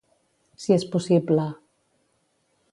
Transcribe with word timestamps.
Si 0.63 0.73
és 0.77 0.87
possible. 0.95 1.47